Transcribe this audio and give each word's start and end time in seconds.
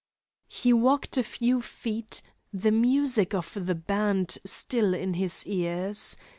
He 0.47 0.73
walked 0.73 1.15
a 1.17 1.21
few 1.23 1.61
feet, 1.61 2.23
the 2.51 2.71
music 2.71 3.35
of 3.35 3.53
the 3.53 3.75
band 3.75 4.39
still 4.45 4.95
in 4.95 5.13
his 5.13 5.45
ears. 5.45 6.17